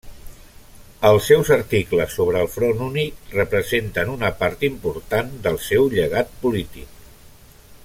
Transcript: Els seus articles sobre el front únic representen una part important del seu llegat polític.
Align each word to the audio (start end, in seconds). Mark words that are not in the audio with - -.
Els 1.09 1.27
seus 1.31 1.51
articles 1.55 2.15
sobre 2.21 2.41
el 2.45 2.49
front 2.55 2.81
únic 2.87 3.29
representen 3.41 4.11
una 4.15 4.33
part 4.41 4.67
important 4.71 5.31
del 5.45 5.61
seu 5.69 5.87
llegat 5.97 6.35
polític. 6.47 6.91